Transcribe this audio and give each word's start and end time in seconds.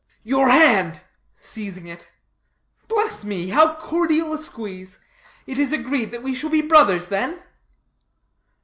"Your 0.23 0.49
hand!" 0.49 0.99
seizing 1.37 1.85
it. 1.85 2.07
"Bless 2.87 3.23
me, 3.23 3.49
how 3.49 3.75
cordial 3.75 4.33
a 4.33 4.39
squeeze. 4.39 4.97
It 5.45 5.59
is 5.59 5.71
agreed 5.71 6.11
we 6.23 6.33
shall 6.33 6.49
be 6.49 6.63
brothers, 6.63 7.09
then?" 7.09 7.37